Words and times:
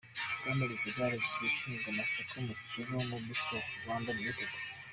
Bwana 0.39 0.63
Ruziga 0.69 0.99
Alexis 1.07 1.45
ushinzwe 1.51 1.87
amasoko 1.91 2.33
mu 2.47 2.53
kigo 2.69 2.95
Mobisol 3.09 3.65
Rwanda 3.81 4.11
Limited. 4.17 4.53